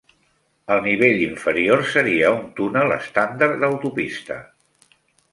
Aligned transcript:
El 0.75 0.79
nivell 0.85 1.19
inferior 1.25 1.83
seria 1.89 2.31
un 2.37 2.41
túnel 2.59 2.93
estàndard 2.95 3.61
d'autopista. 3.65 4.39